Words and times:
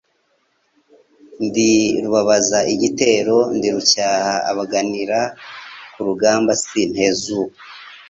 Ndi 1.45 1.71
rubabaza 2.01 2.57
igitero, 2.73 3.37
ndi 3.55 3.67
rucyaha 3.75 4.33
abaganira, 4.51 5.19
ku 5.93 5.99
rugamba 6.07 6.51
sintezuka. 6.63 7.57